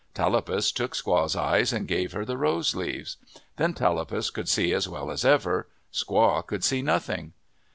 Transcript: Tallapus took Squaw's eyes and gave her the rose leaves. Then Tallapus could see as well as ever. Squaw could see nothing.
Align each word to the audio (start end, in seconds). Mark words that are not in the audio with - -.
Tallapus 0.15 0.71
took 0.71 0.95
Squaw's 0.95 1.35
eyes 1.35 1.71
and 1.71 1.87
gave 1.87 2.13
her 2.13 2.25
the 2.25 2.35
rose 2.35 2.73
leaves. 2.75 3.17
Then 3.57 3.75
Tallapus 3.75 4.31
could 4.33 4.49
see 4.49 4.73
as 4.73 4.89
well 4.89 5.11
as 5.11 5.23
ever. 5.23 5.67
Squaw 5.93 6.43
could 6.43 6.63
see 6.63 6.81
nothing. 6.81 7.33